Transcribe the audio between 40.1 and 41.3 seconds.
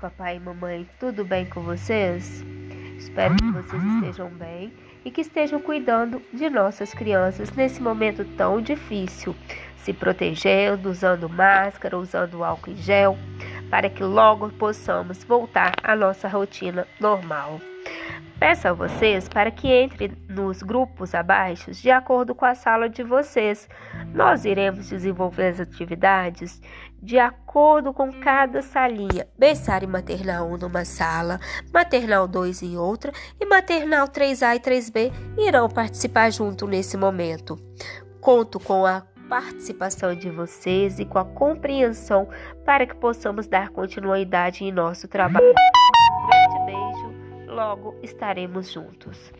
de vocês e com a